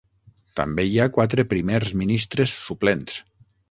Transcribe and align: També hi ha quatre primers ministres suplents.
També 0.59 0.85
hi 0.87 0.97
ha 1.03 1.07
quatre 1.19 1.47
primers 1.53 1.95
ministres 2.05 2.59
suplents. 2.67 3.25